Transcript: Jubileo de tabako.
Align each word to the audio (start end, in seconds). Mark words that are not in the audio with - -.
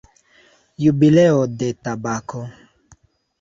Jubileo 0.85 1.43
de 1.59 1.69
tabako. 1.83 2.43